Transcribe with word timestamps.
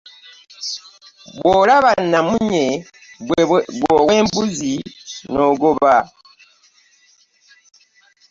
Bwolaba 1.37 1.91
namunye 2.11 2.65
gwe 3.27 3.41
ow'embuzi 3.97 4.73
n'ogoba? 5.31 5.95